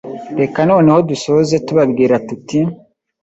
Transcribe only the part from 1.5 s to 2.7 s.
tubabwira tuti